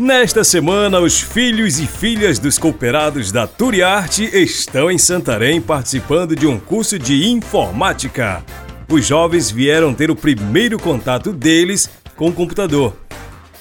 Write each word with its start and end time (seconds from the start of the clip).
Nesta 0.00 0.42
semana, 0.42 0.98
os 0.98 1.20
filhos 1.20 1.78
e 1.78 1.86
filhas 1.86 2.38
dos 2.38 2.56
cooperados 2.56 3.30
da 3.30 3.46
Turiarte 3.46 4.24
estão 4.32 4.90
em 4.90 4.96
Santarém 4.96 5.60
participando 5.60 6.34
de 6.34 6.46
um 6.46 6.58
curso 6.58 6.98
de 6.98 7.28
informática. 7.28 8.42
Os 8.88 9.04
jovens 9.04 9.50
vieram 9.50 9.92
ter 9.92 10.10
o 10.10 10.16
primeiro 10.16 10.78
contato 10.78 11.34
deles 11.34 11.90
com 12.16 12.28
o 12.28 12.32
computador 12.32 12.96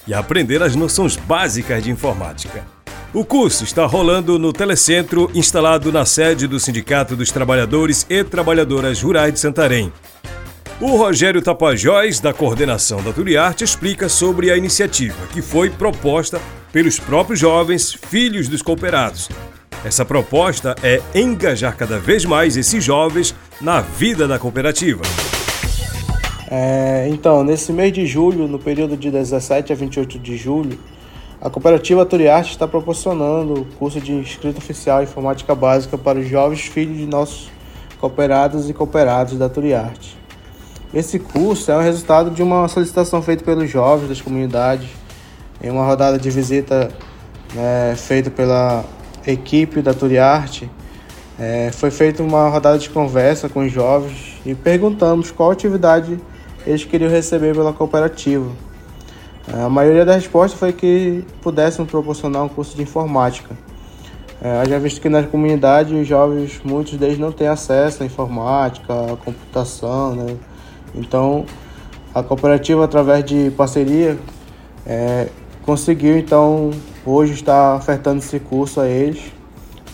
e 0.07 0.13
aprender 0.13 0.63
as 0.63 0.77
noções 0.77 1.17
básicas 1.17 1.83
de 1.83 1.91
informática. 1.91 2.65
O 3.13 3.25
curso 3.25 3.65
está 3.65 3.85
rolando 3.85 4.39
no 4.39 4.53
telecentro 4.53 5.29
instalado 5.35 5.91
na 5.91 6.05
sede 6.05 6.47
do 6.47 6.57
Sindicato 6.57 7.17
dos 7.17 7.31
Trabalhadores 7.31 8.05
e 8.09 8.23
Trabalhadoras 8.23 9.01
Rurais 9.01 9.33
de 9.33 9.41
Santarém. 9.41 9.91
O 10.81 10.95
Rogério 10.95 11.41
Tapajós, 11.41 12.21
da 12.21 12.31
coordenação 12.31 13.03
da 13.03 13.11
Turiarte, 13.11 13.65
explica 13.65 14.07
sobre 14.07 14.49
a 14.49 14.55
iniciativa 14.55 15.27
que 15.27 15.41
foi 15.41 15.69
proposta 15.69 16.39
pelos 16.71 16.97
próprios 16.97 17.37
jovens 17.37 17.93
filhos 17.93 18.47
dos 18.47 18.61
cooperados. 18.61 19.27
Essa 19.83 20.05
proposta 20.05 20.75
é 20.81 21.01
engajar 21.13 21.75
cada 21.75 21.99
vez 21.99 22.23
mais 22.23 22.55
esses 22.55 22.81
jovens 22.81 23.35
na 23.59 23.81
vida 23.81 24.25
da 24.25 24.39
cooperativa. 24.39 25.01
É, 26.49 27.09
então, 27.09 27.43
nesse 27.43 27.73
mês 27.73 27.91
de 27.91 28.05
julho, 28.05 28.47
no 28.47 28.57
período 28.57 28.95
de 28.95 29.11
17 29.11 29.73
a 29.73 29.75
28 29.75 30.17
de 30.17 30.37
julho, 30.37 30.79
a 31.41 31.49
cooperativa 31.49 32.05
Turiarte 32.05 32.51
está 32.51 32.65
proporcionando 32.65 33.53
o 33.53 33.65
curso 33.77 33.99
de 33.99 34.13
inscrito 34.13 34.59
oficial 34.59 35.01
em 35.01 35.03
informática 35.03 35.53
básica 35.53 35.97
para 35.97 36.19
os 36.19 36.29
jovens 36.29 36.61
filhos 36.61 36.97
de 36.97 37.05
nossos 37.05 37.51
cooperados 37.99 38.69
e 38.69 38.73
cooperados 38.73 39.37
da 39.37 39.49
Turiarte. 39.49 40.18
Esse 40.91 41.19
curso 41.19 41.71
é 41.71 41.77
o 41.77 41.81
resultado 41.81 42.31
de 42.31 42.41
uma 42.41 42.67
solicitação 42.67 43.21
feita 43.21 43.43
pelos 43.43 43.69
jovens 43.69 44.09
das 44.09 44.21
comunidades, 44.21 44.89
em 45.61 45.69
uma 45.69 45.85
rodada 45.85 46.17
de 46.17 46.31
visita 46.31 46.89
né, 47.53 47.93
feita 47.95 48.31
pela 48.31 48.83
equipe 49.25 49.83
da 49.83 49.93
Turiarte. 49.93 50.67
É, 51.39 51.69
foi 51.71 51.91
feita 51.91 52.23
uma 52.23 52.49
rodada 52.49 52.79
de 52.79 52.89
conversa 52.89 53.47
com 53.47 53.63
os 53.63 53.71
jovens 53.71 54.41
e 54.43 54.55
perguntamos 54.55 55.29
qual 55.29 55.51
atividade 55.51 56.19
eles 56.65 56.83
queriam 56.85 57.11
receber 57.11 57.53
pela 57.53 57.71
cooperativa. 57.71 58.49
É, 59.47 59.61
a 59.61 59.69
maioria 59.69 60.03
da 60.03 60.15
resposta 60.15 60.57
foi 60.57 60.73
que 60.73 61.23
pudéssemos 61.39 61.89
proporcionar 61.89 62.43
um 62.43 62.49
curso 62.49 62.75
de 62.75 62.81
informática. 62.81 63.55
É, 64.41 64.67
já 64.67 64.79
visto 64.79 64.99
que 64.99 65.07
na 65.09 65.21
comunidade 65.21 65.93
os 65.93 66.07
jovens, 66.07 66.59
muitos 66.63 66.97
deles 66.97 67.19
não 67.19 67.31
têm 67.31 67.47
acesso 67.47 68.01
à 68.01 68.05
informática, 68.07 68.91
à 68.91 69.15
computação, 69.17 70.15
né? 70.15 70.35
Então, 70.95 71.45
a 72.13 72.23
cooperativa, 72.23 72.83
através 72.83 73.23
de 73.23 73.51
parceria, 73.51 74.17
é, 74.85 75.27
conseguiu, 75.63 76.17
então, 76.17 76.71
hoje 77.05 77.33
estar 77.33 77.75
ofertando 77.75 78.19
esse 78.19 78.39
curso 78.39 78.81
a 78.81 78.87
eles. 78.87 79.31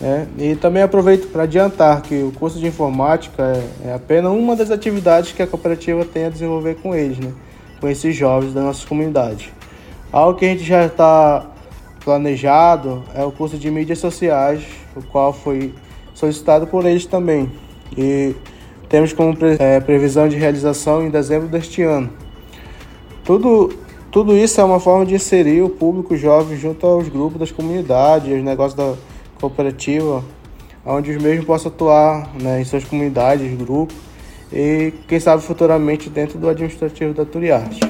Né? 0.00 0.26
E 0.38 0.56
também 0.56 0.82
aproveito 0.82 1.30
para 1.30 1.44
adiantar 1.44 2.02
que 2.02 2.22
o 2.22 2.32
curso 2.32 2.58
de 2.58 2.66
informática 2.66 3.42
é, 3.42 3.88
é, 3.88 3.94
apenas 3.94 4.32
uma 4.32 4.54
das 4.54 4.70
atividades 4.70 5.32
que 5.32 5.42
a 5.42 5.46
cooperativa 5.46 6.04
tem 6.04 6.26
a 6.26 6.28
desenvolver 6.28 6.76
com 6.76 6.94
eles, 6.94 7.18
né? 7.18 7.32
com 7.80 7.88
esses 7.88 8.14
jovens 8.14 8.52
da 8.52 8.62
nossa 8.62 8.86
comunidade. 8.86 9.52
Algo 10.12 10.38
que 10.38 10.44
a 10.44 10.48
gente 10.48 10.64
já 10.64 10.86
está 10.86 11.46
planejado 12.04 13.02
é 13.14 13.24
o 13.24 13.32
curso 13.32 13.58
de 13.58 13.70
mídias 13.70 13.98
sociais, 13.98 14.62
o 14.94 15.02
qual 15.02 15.32
foi 15.32 15.74
solicitado 16.14 16.66
por 16.66 16.86
eles 16.86 17.04
também. 17.04 17.50
E 17.96 18.34
temos 18.88 19.12
como 19.12 19.36
é, 19.58 19.80
previsão 19.80 20.28
de 20.28 20.36
realização 20.36 21.06
em 21.06 21.10
dezembro 21.10 21.48
deste 21.48 21.82
ano. 21.82 22.10
Tudo, 23.24 23.72
tudo 24.10 24.36
isso 24.36 24.60
é 24.60 24.64
uma 24.64 24.78
forma 24.78 25.04
de 25.04 25.14
inserir 25.14 25.62
o 25.62 25.68
público 25.68 26.16
jovem 26.16 26.56
junto 26.56 26.86
aos 26.86 27.08
grupos 27.08 27.38
das 27.38 27.50
comunidades, 27.50 28.32
aos 28.32 28.42
negócios 28.42 28.74
da 28.74 28.94
cooperativa, 29.40 30.24
onde 30.84 31.10
os 31.10 31.22
mesmos 31.22 31.44
possam 31.44 31.70
atuar 31.70 32.30
né, 32.40 32.60
em 32.60 32.64
suas 32.64 32.84
comunidades, 32.84 33.52
grupos 33.58 33.96
e, 34.52 34.92
quem 35.08 35.18
sabe, 35.18 35.42
futuramente 35.42 36.08
dentro 36.08 36.38
do 36.38 36.48
administrativo 36.48 37.12
da 37.12 37.24
Turiarte. 37.24 37.80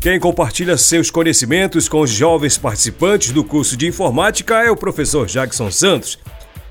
Quem 0.00 0.18
compartilha 0.18 0.76
seus 0.76 1.12
conhecimentos 1.12 1.88
com 1.88 2.00
os 2.00 2.10
jovens 2.10 2.58
participantes 2.58 3.30
do 3.30 3.44
curso 3.44 3.76
de 3.76 3.86
informática 3.86 4.60
é 4.60 4.68
o 4.68 4.76
professor 4.76 5.26
Jackson 5.26 5.70
Santos, 5.70 6.18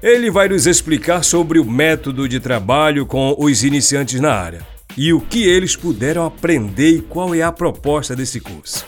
ele 0.02 0.32
vai 0.32 0.50
nos 0.50 0.66
explicar 0.66 1.24
sobre 1.24 1.60
o 1.60 1.66
método 1.66 2.28
de 2.28 2.40
trabalho 2.40 3.06
com 3.06 3.36
os 3.38 3.64
iniciantes 3.64 4.20
na 4.20 4.34
área 4.34 4.62
e 4.98 5.14
o 5.14 5.22
que 5.22 5.44
eles 5.44 5.76
puderam 5.76 6.26
aprender 6.26 6.90
e 6.90 7.02
qual 7.02 7.36
é 7.36 7.44
a 7.44 7.52
proposta 7.52 8.16
desse 8.16 8.40
curso. 8.40 8.86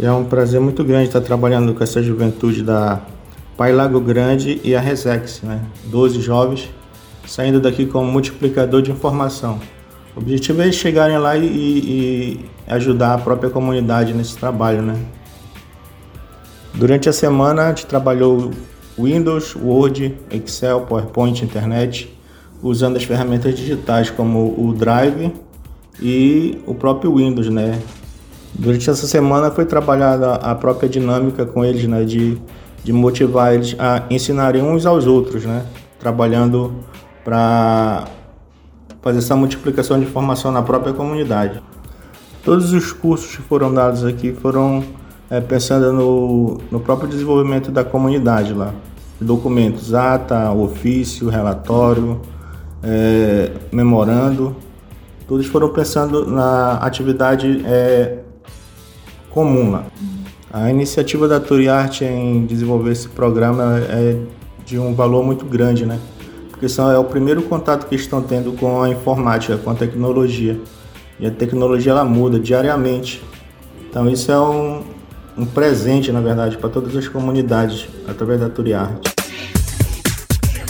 É 0.00 0.10
um 0.10 0.24
prazer 0.24 0.60
muito 0.60 0.82
grande 0.82 1.08
estar 1.08 1.20
trabalhando 1.20 1.74
com 1.74 1.84
essa 1.84 2.02
juventude 2.02 2.62
da 2.62 3.02
Pai 3.56 3.72
Lago 3.72 4.00
Grande 4.00 4.60
e 4.64 4.74
a 4.74 4.80
Resex, 4.80 5.42
né? 5.42 5.60
12 5.84 6.20
jovens 6.20 6.70
saindo 7.26 7.60
daqui 7.60 7.84
como 7.84 8.10
multiplicador 8.10 8.80
de 8.80 8.90
informação. 8.90 9.60
O 10.16 10.20
objetivo 10.20 10.62
é 10.62 10.64
eles 10.64 10.76
chegarem 10.76 11.18
lá 11.18 11.36
e, 11.36 11.44
e 11.44 12.44
ajudar 12.66 13.14
a 13.14 13.18
própria 13.18 13.50
comunidade 13.50 14.14
nesse 14.14 14.38
trabalho, 14.38 14.80
né? 14.80 14.98
Durante 16.72 17.08
a 17.08 17.12
semana 17.12 17.66
a 17.66 17.68
gente 17.68 17.86
trabalhou 17.86 18.52
Windows, 18.98 19.54
Word, 19.54 20.16
Excel, 20.30 20.82
PowerPoint, 20.82 21.44
Internet, 21.44 22.12
usando 22.62 22.96
as 22.96 23.04
ferramentas 23.04 23.54
digitais 23.54 24.10
como 24.10 24.54
o 24.58 24.74
Drive 24.74 25.32
e 26.00 26.58
o 26.66 26.74
próprio 26.74 27.14
Windows, 27.14 27.48
né? 27.48 27.80
Durante 28.54 28.90
essa 28.90 29.06
semana 29.06 29.50
foi 29.50 29.64
trabalhada 29.64 30.34
a 30.34 30.54
própria 30.54 30.88
dinâmica 30.88 31.46
com 31.46 31.64
eles, 31.64 31.86
né? 31.86 32.04
De, 32.04 32.38
de 32.82 32.92
motivar 32.92 33.54
eles 33.54 33.76
a 33.78 34.04
ensinarem 34.10 34.62
uns 34.62 34.86
aos 34.86 35.06
outros, 35.06 35.44
né? 35.44 35.64
Trabalhando 36.00 36.74
para 37.24 38.06
fazer 39.02 39.18
essa 39.18 39.36
multiplicação 39.36 39.98
de 39.98 40.06
informação 40.06 40.50
na 40.50 40.62
própria 40.62 40.92
comunidade. 40.92 41.62
Todos 42.44 42.72
os 42.72 42.92
cursos 42.92 43.36
que 43.36 43.42
foram 43.42 43.72
dados 43.72 44.04
aqui 44.04 44.32
foram 44.32 44.82
é, 45.30 45.40
pensando 45.40 45.92
no, 45.92 46.58
no 46.70 46.80
próprio 46.80 47.08
desenvolvimento 47.08 47.70
da 47.70 47.84
comunidade 47.84 48.52
lá. 48.52 48.72
Documentos, 49.20 49.94
ata, 49.94 50.50
ofício, 50.52 51.28
relatório, 51.28 52.20
é, 52.82 53.50
memorando, 53.72 54.54
todos 55.26 55.46
foram 55.46 55.68
pensando 55.70 56.26
na 56.26 56.74
atividade 56.78 57.62
é, 57.66 58.18
comum 59.30 59.72
lá. 59.72 59.84
A 60.50 60.70
iniciativa 60.70 61.28
da 61.28 61.38
Turiarte 61.38 62.04
em 62.04 62.46
desenvolver 62.46 62.92
esse 62.92 63.08
programa 63.08 63.78
é 63.90 64.18
de 64.64 64.78
um 64.78 64.94
valor 64.94 65.24
muito 65.24 65.44
grande, 65.44 65.84
né? 65.84 65.98
Porque 66.50 66.68
são, 66.68 66.90
é 66.90 66.98
o 66.98 67.04
primeiro 67.04 67.42
contato 67.42 67.86
que 67.86 67.94
estão 67.94 68.22
tendo 68.22 68.52
com 68.52 68.82
a 68.82 68.88
informática, 68.88 69.56
com 69.58 69.70
a 69.70 69.74
tecnologia. 69.74 70.58
E 71.20 71.26
a 71.26 71.30
tecnologia 71.30 71.92
ela 71.92 72.04
muda 72.04 72.38
diariamente. 72.38 73.22
Então 73.88 74.08
isso 74.08 74.32
é 74.32 74.40
um, 74.40 74.82
um 75.38 75.46
presente, 75.46 76.10
na 76.10 76.20
verdade, 76.20 76.58
para 76.58 76.68
todas 76.68 76.94
as 76.96 77.06
comunidades 77.06 77.86
através 78.08 78.40
da 78.40 78.50
Turiarte. 78.50 79.14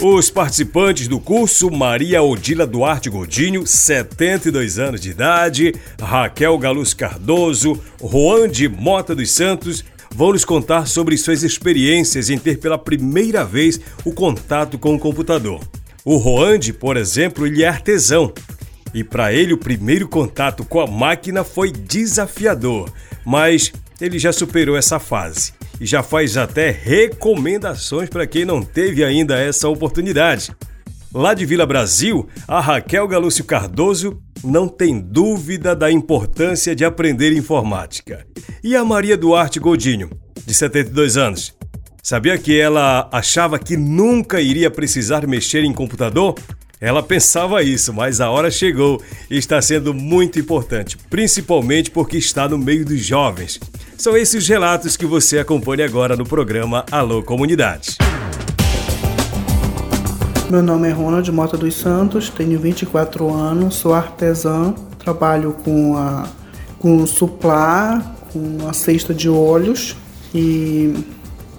Os 0.01 0.29
participantes 0.29 1.09
do 1.09 1.19
curso 1.19 1.69
Maria 1.69 2.21
Odila 2.21 2.65
Duarte 2.65 3.09
Godinho, 3.09 3.67
72 3.67 4.79
anos 4.79 5.01
de 5.01 5.09
idade, 5.09 5.73
Raquel 5.99 6.57
Galuz 6.57 6.93
Cardoso, 6.93 7.77
Juan 8.01 8.47
de 8.47 8.69
Mota 8.69 9.13
dos 9.13 9.31
Santos, 9.31 9.83
vão 10.15 10.31
nos 10.31 10.45
contar 10.45 10.85
sobre 10.85 11.17
suas 11.17 11.43
experiências 11.43 12.29
em 12.29 12.37
ter 12.37 12.59
pela 12.59 12.77
primeira 12.77 13.43
vez 13.43 13.79
o 14.05 14.13
contato 14.13 14.77
com 14.77 14.95
o 14.95 14.99
computador. 14.99 15.59
O 16.05 16.15
Roande, 16.15 16.71
por 16.71 16.95
exemplo, 16.95 17.45
ele 17.45 17.63
é 17.63 17.67
artesão. 17.67 18.31
E 18.93 19.03
para 19.03 19.33
ele 19.33 19.53
o 19.53 19.57
primeiro 19.57 20.07
contato 20.07 20.63
com 20.63 20.79
a 20.79 20.87
máquina 20.87 21.43
foi 21.43 21.71
desafiador, 21.71 22.89
mas 23.25 23.71
ele 24.01 24.17
já 24.17 24.31
superou 24.31 24.77
essa 24.77 24.99
fase 24.99 25.53
e 25.79 25.85
já 25.85 26.03
faz 26.03 26.37
até 26.37 26.71
recomendações 26.71 28.09
para 28.09 28.27
quem 28.27 28.45
não 28.45 28.61
teve 28.61 29.03
ainda 29.03 29.37
essa 29.37 29.67
oportunidade. 29.67 30.51
Lá 31.13 31.33
de 31.33 31.45
Vila 31.45 31.65
Brasil, 31.65 32.27
a 32.47 32.59
Raquel 32.59 33.07
Galúcio 33.07 33.43
Cardoso 33.43 34.21
não 34.43 34.67
tem 34.67 34.99
dúvida 34.99 35.75
da 35.75 35.91
importância 35.91 36.75
de 36.75 36.85
aprender 36.85 37.31
informática. 37.31 38.25
E 38.63 38.75
a 38.75 38.85
Maria 38.85 39.17
Duarte 39.17 39.59
Godinho, 39.59 40.09
de 40.45 40.53
72 40.53 41.17
anos, 41.17 41.55
sabia 42.03 42.37
que 42.37 42.59
ela 42.59 43.09
achava 43.11 43.57
que 43.57 43.75
nunca 43.75 44.39
iria 44.39 44.69
precisar 44.69 45.25
mexer 45.25 45.63
em 45.63 45.73
computador? 45.73 46.35
Ela 46.81 47.03
pensava 47.03 47.61
isso, 47.61 47.93
mas 47.93 48.21
a 48.21 48.29
hora 48.29 48.49
chegou 48.49 49.01
e 49.29 49.37
está 49.37 49.61
sendo 49.61 49.93
muito 49.93 50.39
importante, 50.39 50.95
principalmente 51.09 51.91
porque 51.91 52.17
está 52.17 52.47
no 52.47 52.57
meio 52.57 52.85
dos 52.85 53.03
jovens. 53.03 53.59
São 53.97 54.15
esses 54.15 54.47
relatos 54.47 54.95
que 54.95 55.05
você 55.05 55.39
acompanha 55.39 55.83
agora 55.83 56.15
no 56.15 56.25
programa 56.25 56.85
Alô 56.89 57.21
Comunidade. 57.21 57.97
Meu 60.49 60.63
nome 60.63 60.87
é 60.87 60.91
Ronald 60.91 61.29
Mota 61.33 61.57
dos 61.57 61.75
Santos, 61.75 62.29
tenho 62.29 62.57
24 62.57 63.29
anos, 63.29 63.75
sou 63.75 63.93
artesã, 63.93 64.73
trabalho 64.97 65.51
com 65.65 65.97
a 65.97 66.29
com 66.79 67.05
suplá, 67.05 68.15
com 68.31 68.69
a 68.69 68.71
cesta 68.71 69.13
de 69.13 69.29
óleos 69.29 69.97
e 70.33 70.93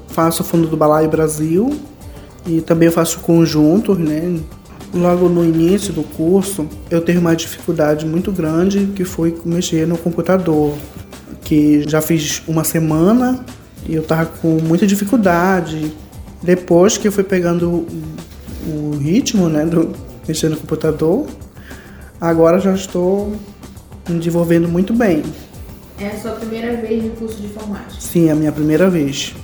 faço 0.08 0.42
fundo 0.42 0.66
do 0.66 0.78
balaio 0.78 1.10
Brasil 1.10 1.78
e 2.46 2.62
também 2.62 2.90
faço 2.90 3.20
conjuntos, 3.20 3.98
né? 3.98 4.40
Logo 4.92 5.28
no 5.28 5.44
início 5.44 5.92
do 5.92 6.02
curso, 6.02 6.68
eu 6.90 7.00
tive 7.00 7.18
uma 7.18 7.36
dificuldade 7.36 8.04
muito 8.04 8.32
grande 8.32 8.86
que 8.94 9.04
foi 9.04 9.36
mexer 9.44 9.86
no 9.86 9.96
computador, 9.96 10.74
que 11.42 11.88
já 11.88 12.00
fiz 12.00 12.42
uma 12.48 12.64
semana 12.64 13.44
e 13.88 13.94
eu 13.94 14.02
tava 14.02 14.26
com 14.26 14.58
muita 14.60 14.86
dificuldade. 14.86 15.92
Depois 16.42 16.98
que 16.98 17.06
eu 17.06 17.12
fui 17.12 17.22
pegando 17.22 17.86
o 18.66 18.96
ritmo, 18.96 19.48
né, 19.48 19.64
do 19.64 19.92
mexer 20.26 20.48
no 20.48 20.56
computador, 20.56 21.26
agora 22.20 22.58
já 22.58 22.74
estou 22.74 23.36
me 24.08 24.18
desenvolvendo 24.18 24.68
muito 24.68 24.92
bem. 24.92 25.22
É 25.98 26.08
a 26.08 26.18
sua 26.18 26.32
primeira 26.32 26.76
vez 26.80 27.04
no 27.04 27.10
curso 27.10 27.36
de 27.36 27.46
informática? 27.46 28.00
Sim, 28.00 28.28
é 28.28 28.32
a 28.32 28.34
minha 28.34 28.50
primeira 28.50 28.88
vez. 28.88 29.34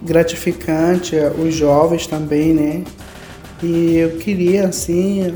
Gratificante, 0.00 1.16
é, 1.16 1.30
os 1.30 1.54
jovens 1.54 2.06
também, 2.06 2.54
né? 2.54 2.84
E 3.62 3.96
eu 3.96 4.16
queria, 4.16 4.66
assim, 4.66 5.34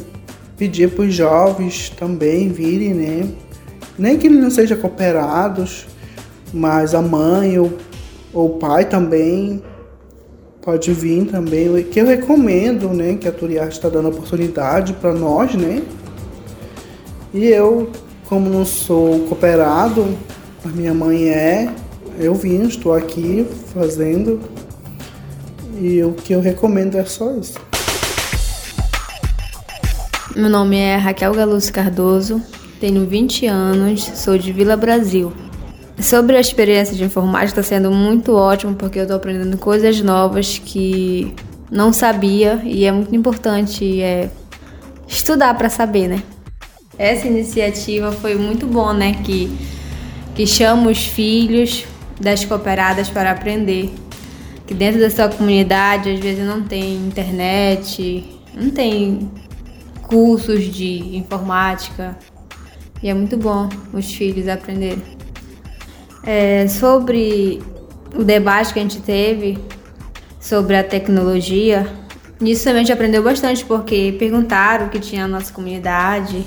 pedir 0.56 0.90
para 0.90 1.04
os 1.04 1.14
jovens 1.14 1.90
também 1.90 2.48
virem, 2.48 2.92
né? 2.92 3.28
Nem 3.96 4.18
que 4.18 4.26
eles 4.26 4.40
não 4.40 4.50
sejam 4.50 4.76
cooperados, 4.78 5.86
mas 6.52 6.94
a 6.94 7.00
mãe 7.00 7.58
ou, 7.58 7.72
ou 8.32 8.56
o 8.56 8.58
pai 8.58 8.84
também 8.84 9.62
pode 10.60 10.92
vir 10.92 11.26
também. 11.26 11.82
Que 11.84 12.00
eu 12.00 12.06
recomendo, 12.06 12.88
né? 12.88 13.14
Que 13.14 13.28
a 13.28 13.32
Turiarte 13.32 13.76
está 13.76 13.88
dando 13.88 14.08
oportunidade 14.08 14.92
para 14.94 15.14
nós, 15.14 15.54
né? 15.54 15.82
E 17.32 17.46
eu, 17.46 17.90
como 18.28 18.50
não 18.50 18.64
sou 18.64 19.20
cooperado, 19.26 20.04
a 20.64 20.68
minha 20.68 20.92
mãe 20.92 21.28
é, 21.28 21.72
eu 22.18 22.34
vim, 22.34 22.66
estou 22.66 22.92
aqui 22.92 23.46
fazendo. 23.72 24.40
E 25.80 26.02
o 26.02 26.12
que 26.12 26.32
eu 26.32 26.40
recomendo 26.40 26.96
é 26.96 27.04
só 27.04 27.30
isso. 27.36 27.65
Meu 30.36 30.50
nome 30.50 30.76
é 30.76 30.96
Raquel 30.96 31.32
Galuz 31.32 31.70
Cardoso, 31.70 32.42
tenho 32.78 33.06
20 33.06 33.46
anos, 33.46 34.04
sou 34.16 34.36
de 34.36 34.52
Vila 34.52 34.76
Brasil. 34.76 35.32
Sobre 35.98 36.36
a 36.36 36.40
experiência 36.40 36.94
de 36.94 37.02
informática 37.04 37.58
está 37.58 37.62
sendo 37.62 37.90
muito 37.90 38.34
ótimo 38.34 38.74
porque 38.74 38.98
eu 38.98 39.04
estou 39.04 39.16
aprendendo 39.16 39.56
coisas 39.56 39.98
novas 40.02 40.58
que 40.58 41.34
não 41.70 41.90
sabia 41.90 42.60
e 42.64 42.84
é 42.84 42.92
muito 42.92 43.16
importante 43.16 44.02
é, 44.02 44.28
estudar 45.08 45.56
para 45.56 45.70
saber, 45.70 46.06
né? 46.06 46.22
Essa 46.98 47.26
iniciativa 47.26 48.12
foi 48.12 48.34
muito 48.34 48.66
bom, 48.66 48.92
né? 48.92 49.14
Que, 49.24 49.50
que 50.34 50.46
chama 50.46 50.90
os 50.90 51.06
filhos 51.06 51.86
das 52.20 52.44
cooperadas 52.44 53.08
para 53.08 53.30
aprender. 53.30 53.90
Que 54.66 54.74
dentro 54.74 55.00
da 55.00 55.08
sua 55.08 55.30
comunidade 55.30 56.10
às 56.10 56.20
vezes 56.20 56.44
não 56.44 56.62
tem 56.62 56.94
internet, 56.96 58.22
não 58.54 58.68
tem 58.68 59.30
cursos 60.06 60.64
de 60.64 61.16
informática. 61.16 62.16
E 63.02 63.08
é 63.08 63.14
muito 63.14 63.36
bom 63.36 63.68
os 63.92 64.12
filhos 64.12 64.48
aprenderem. 64.48 65.02
É, 66.24 66.66
sobre 66.66 67.62
o 68.16 68.24
debate 68.24 68.72
que 68.72 68.78
a 68.78 68.82
gente 68.82 69.00
teve 69.00 69.58
sobre 70.40 70.76
a 70.76 70.82
tecnologia, 70.82 71.86
nisso 72.40 72.64
também 72.64 72.80
a 72.80 72.84
gente 72.84 72.92
aprendeu 72.92 73.22
bastante, 73.22 73.64
porque 73.64 74.14
perguntaram 74.18 74.86
o 74.86 74.88
que 74.88 74.98
tinha 74.98 75.22
na 75.26 75.38
nossa 75.38 75.52
comunidade, 75.52 76.44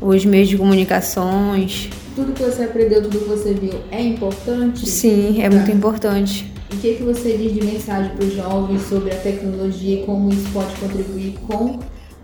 os 0.00 0.24
meios 0.24 0.48
de 0.48 0.56
comunicações. 0.56 1.90
Tudo 2.14 2.32
que 2.32 2.42
você 2.42 2.64
aprendeu, 2.64 3.02
tudo 3.02 3.18
que 3.18 3.28
você 3.28 3.52
viu, 3.52 3.74
é 3.90 4.02
importante? 4.02 4.88
Sim, 4.88 5.42
é 5.42 5.48
tá. 5.48 5.56
muito 5.56 5.70
importante. 5.70 6.52
E 6.70 6.76
o 6.76 6.78
que, 6.78 6.94
que 6.94 7.02
você 7.02 7.36
diz 7.36 7.54
de 7.54 7.64
mensagem 7.64 8.14
para 8.14 8.24
os 8.24 8.34
jovens 8.34 8.82
sobre 8.82 9.10
a 9.10 9.16
tecnologia 9.16 10.02
e 10.02 10.04
como 10.04 10.30
isso 10.30 10.48
pode 10.52 10.74
contribuir 10.76 11.38
com 11.46 11.78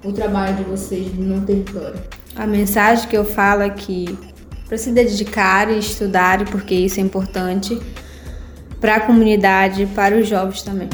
o 0.05 0.13
trabalho 0.13 0.57
de 0.57 0.65
vocês 0.65 1.13
no 1.15 1.41
território? 1.41 2.01
A 2.37 2.47
mensagem 2.47 3.09
que 3.09 3.17
eu 3.17 3.25
falo 3.25 3.63
é 3.63 3.71
que 3.71 4.17
para 4.69 4.79
se 4.79 4.91
dedicar 4.91 5.71
e 5.71 5.79
estudar, 5.79 6.45
porque 6.51 6.75
isso 6.75 7.01
é 7.01 7.03
importante 7.03 7.79
para 8.81 8.97
a 8.97 9.01
comunidade, 9.01 9.87
para 9.95 10.17
os 10.17 10.29
jovens 10.29 10.63
também. 10.63 10.89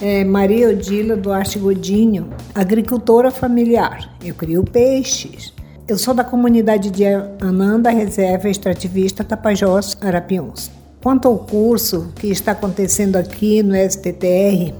É 0.00 0.24
Maria 0.24 0.68
Odila 0.70 1.16
Duarte 1.16 1.58
Godinho, 1.58 2.30
agricultora 2.54 3.30
familiar. 3.30 4.16
Eu 4.22 4.34
crio 4.34 4.64
peixes. 4.64 5.54
Eu 5.86 5.96
sou 5.96 6.12
da 6.12 6.24
comunidade 6.24 6.90
de 6.90 7.04
Ananda 7.40 7.90
Reserva 7.90 8.48
Extrativista 8.48 9.22
Tapajós, 9.22 9.96
Arapiuns. 10.00 10.70
Quanto 11.00 11.28
ao 11.28 11.38
curso 11.38 12.12
que 12.16 12.28
está 12.28 12.52
acontecendo 12.52 13.16
aqui 13.16 13.62
no 13.62 13.74
STTR, 13.76 14.74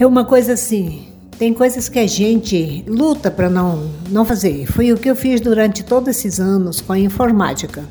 é 0.00 0.06
uma 0.06 0.24
coisa 0.24 0.54
assim, 0.54 1.08
tem 1.38 1.52
coisas 1.52 1.86
que 1.86 1.98
a 1.98 2.06
gente 2.06 2.82
luta 2.88 3.30
para 3.30 3.50
não, 3.50 3.90
não 4.08 4.24
fazer. 4.24 4.64
Foi 4.64 4.90
o 4.92 4.96
que 4.96 5.10
eu 5.10 5.14
fiz 5.14 5.42
durante 5.42 5.84
todos 5.84 6.08
esses 6.08 6.40
anos 6.40 6.80
com 6.80 6.94
a 6.94 6.98
informática. 6.98 7.84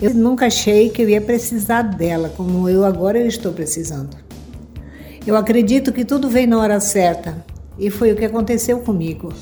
Eu 0.00 0.12
nunca 0.12 0.44
achei 0.44 0.90
que 0.90 1.00
eu 1.00 1.08
ia 1.08 1.22
precisar 1.22 1.80
dela, 1.80 2.30
como 2.36 2.68
eu 2.68 2.84
agora 2.84 3.18
eu 3.18 3.26
estou 3.26 3.50
precisando. 3.50 4.14
Eu 5.26 5.36
acredito 5.36 5.90
que 5.90 6.04
tudo 6.04 6.28
vem 6.28 6.46
na 6.46 6.58
hora 6.58 6.78
certa 6.80 7.42
e 7.78 7.88
foi 7.90 8.12
o 8.12 8.16
que 8.16 8.26
aconteceu 8.26 8.80
comigo. 8.80 9.32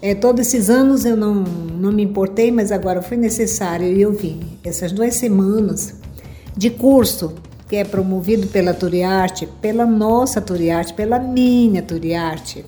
É, 0.00 0.14
todos 0.14 0.46
esses 0.46 0.70
anos 0.70 1.04
eu 1.04 1.18
não, 1.18 1.34
não 1.34 1.92
me 1.92 2.02
importei, 2.02 2.50
mas 2.50 2.72
agora 2.72 3.02
foi 3.02 3.18
necessário 3.18 3.86
e 3.86 4.00
eu 4.00 4.12
vim. 4.12 4.40
Essas 4.64 4.90
duas 4.90 5.14
semanas 5.16 5.96
de 6.56 6.70
curso 6.70 7.34
que 7.68 7.76
é 7.76 7.84
promovido 7.84 8.46
pela 8.48 8.74
Turiarte, 8.74 9.48
pela 9.60 9.86
nossa 9.86 10.40
Turiarte, 10.40 10.92
pela 10.92 11.18
minha 11.18 11.82
Turiarte. 11.82 12.64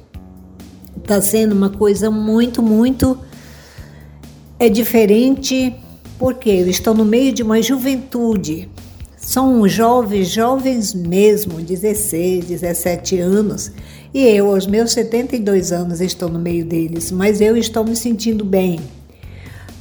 Está 0.97 1.21
sendo 1.21 1.53
uma 1.53 1.71
coisa 1.71 2.11
muito, 2.11 2.63
muito 2.63 3.19
é 4.59 4.69
diferente 4.69 5.75
porque 6.19 6.49
eu 6.49 6.69
estou 6.69 6.95
no 6.95 7.05
meio 7.05 7.33
de 7.33 7.43
uma 7.43 7.61
juventude. 7.61 8.69
São 9.19 9.69
jovens, 9.69 10.29
jovens 10.29 10.95
mesmo, 10.95 11.61
16, 11.61 12.47
17 12.47 13.19
anos. 13.19 13.73
E 14.15 14.25
eu, 14.25 14.51
aos 14.51 14.67
meus 14.67 14.93
72 14.93 15.73
anos, 15.73 16.01
estou 16.01 16.29
no 16.29 16.39
meio 16.39 16.65
deles, 16.65 17.11
mas 17.11 17.41
eu 17.41 17.57
estou 17.57 17.85
me 17.85 17.95
sentindo 17.95 18.45
bem. 18.45 18.81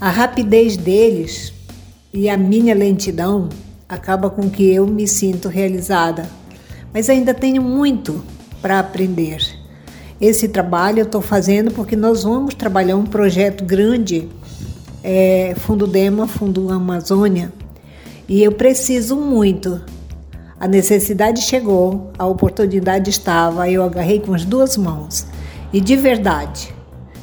A 0.01 0.09
rapidez 0.09 0.75
deles 0.75 1.53
e 2.13 2.27
a 2.27 2.35
minha 2.35 2.75
lentidão 2.75 3.47
acaba 3.87 4.29
com 4.29 4.49
que 4.49 4.73
eu 4.73 4.87
me 4.87 5.07
sinto 5.07 5.47
realizada. 5.47 6.29
Mas 6.93 7.09
ainda 7.09 7.33
tenho 7.33 7.61
muito 7.61 8.23
para 8.61 8.79
aprender. 8.79 9.39
Esse 10.19 10.47
trabalho 10.47 10.99
eu 10.99 11.05
estou 11.05 11.21
fazendo 11.21 11.71
porque 11.71 11.95
nós 11.95 12.23
vamos 12.23 12.55
trabalhar 12.55 12.95
um 12.95 13.05
projeto 13.05 13.63
grande, 13.63 14.27
é, 15.03 15.53
Fundo 15.57 15.85
Dema, 15.85 16.25
Fundo 16.25 16.71
Amazônia, 16.71 17.51
e 18.27 18.41
eu 18.41 18.51
preciso 18.51 19.15
muito. 19.15 19.81
A 20.57 20.67
necessidade 20.67 21.41
chegou, 21.41 22.11
a 22.17 22.25
oportunidade 22.25 23.09
estava, 23.09 23.69
eu 23.69 23.83
agarrei 23.83 24.19
com 24.21 24.33
as 24.33 24.45
duas 24.45 24.77
mãos. 24.77 25.27
E 25.73 25.81
de 25.81 25.97
verdade, 25.97 26.73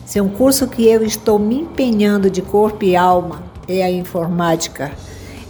se 0.05 0.19
é 0.19 0.23
um 0.23 0.29
curso 0.29 0.69
que 0.69 0.87
eu 0.87 1.03
estou 1.03 1.39
me 1.39 1.61
empenhando 1.61 2.29
de 2.29 2.43
corpo 2.43 2.85
e 2.85 2.95
alma, 2.95 3.43
é 3.67 3.83
a 3.83 3.91
informática 3.91 4.93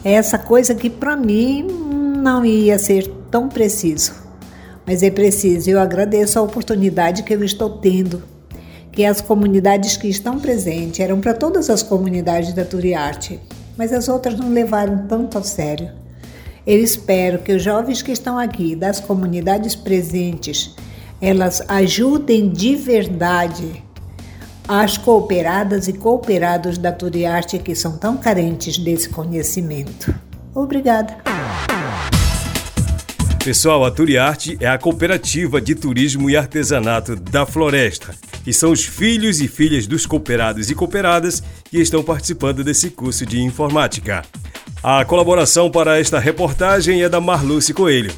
essa 0.04 0.38
coisa 0.38 0.74
que 0.74 0.90
para 0.90 1.16
mim 1.16 1.62
não 1.62 2.44
ia 2.44 2.78
ser 2.78 3.06
tão 3.30 3.48
preciso. 3.48 4.12
Mas 4.86 5.02
é 5.02 5.10
preciso. 5.10 5.70
Eu 5.70 5.80
agradeço 5.80 6.38
a 6.38 6.42
oportunidade 6.42 7.22
que 7.22 7.32
eu 7.32 7.44
estou 7.44 7.78
tendo, 7.78 8.22
que 8.90 9.04
as 9.04 9.20
comunidades 9.20 9.96
que 9.96 10.08
estão 10.08 10.38
presentes 10.38 11.00
eram 11.00 11.20
para 11.20 11.34
todas 11.34 11.70
as 11.70 11.82
comunidades 11.82 12.52
da 12.52 12.64
Turiarte, 12.64 13.40
mas 13.76 13.92
as 13.92 14.08
outras 14.08 14.36
não 14.38 14.50
levaram 14.50 15.06
tanto 15.06 15.38
a 15.38 15.42
sério. 15.42 15.90
Eu 16.66 16.78
espero 16.78 17.40
que 17.40 17.52
os 17.52 17.62
jovens 17.62 18.02
que 18.02 18.12
estão 18.12 18.38
aqui, 18.38 18.76
das 18.76 19.00
comunidades 19.00 19.74
presentes, 19.74 20.74
elas 21.20 21.62
ajudem 21.68 22.48
de 22.50 22.76
verdade 22.76 23.82
às 24.80 24.96
cooperadas 24.96 25.86
e 25.86 25.92
cooperados 25.92 26.78
da 26.78 26.90
Turiarte 26.90 27.58
que 27.58 27.74
são 27.74 27.98
tão 27.98 28.16
carentes 28.16 28.78
desse 28.78 29.06
conhecimento. 29.06 30.14
Obrigada. 30.54 31.18
Pessoal, 33.44 33.84
a 33.84 33.90
Turiarte 33.90 34.56
é 34.60 34.68
a 34.68 34.78
cooperativa 34.78 35.60
de 35.60 35.74
turismo 35.74 36.30
e 36.30 36.36
artesanato 36.38 37.14
da 37.14 37.44
Floresta. 37.44 38.14
E 38.46 38.52
são 38.52 38.72
os 38.72 38.84
filhos 38.84 39.42
e 39.42 39.48
filhas 39.48 39.86
dos 39.86 40.06
cooperados 40.06 40.70
e 40.70 40.74
cooperadas 40.74 41.42
que 41.64 41.78
estão 41.78 42.02
participando 42.02 42.64
desse 42.64 42.88
curso 42.88 43.26
de 43.26 43.42
informática. 43.42 44.22
A 44.82 45.04
colaboração 45.04 45.70
para 45.70 45.98
esta 46.00 46.18
reportagem 46.18 47.02
é 47.02 47.10
da 47.10 47.20
Marluce 47.20 47.74
Coelho. 47.74 48.12